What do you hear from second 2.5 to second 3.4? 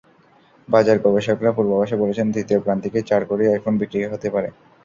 প্রান্তিকে চার